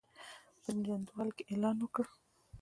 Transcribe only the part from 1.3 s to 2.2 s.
کې یې اعلان وکړ.